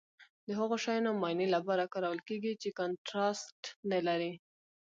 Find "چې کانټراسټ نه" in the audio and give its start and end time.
2.61-3.99